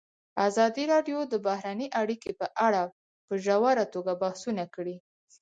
ازادي 0.47 0.83
راډیو 0.93 1.17
د 1.27 1.33
بهرنۍ 1.47 1.87
اړیکې 2.01 2.31
په 2.39 2.47
اړه 2.67 2.83
په 3.27 3.33
ژوره 3.45 3.85
توګه 3.93 4.11
بحثونه 4.23 4.63
کړي. 4.75 4.95